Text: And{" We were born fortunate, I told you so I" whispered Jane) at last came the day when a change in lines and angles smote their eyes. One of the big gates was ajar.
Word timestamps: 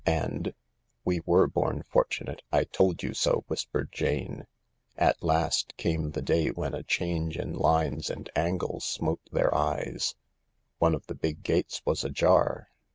And{" 0.03 0.55
We 1.05 1.21
were 1.27 1.45
born 1.45 1.83
fortunate, 1.83 2.41
I 2.51 2.63
told 2.63 3.03
you 3.03 3.13
so 3.13 3.43
I" 3.45 3.45
whispered 3.49 3.91
Jane) 3.91 4.47
at 4.97 5.21
last 5.21 5.77
came 5.77 6.09
the 6.09 6.23
day 6.23 6.49
when 6.49 6.73
a 6.73 6.81
change 6.81 7.37
in 7.37 7.53
lines 7.53 8.09
and 8.09 8.27
angles 8.35 8.83
smote 8.83 9.21
their 9.31 9.53
eyes. 9.53 10.15
One 10.79 10.95
of 10.95 11.05
the 11.05 11.13
big 11.13 11.43
gates 11.43 11.83
was 11.85 12.03
ajar. 12.03 12.69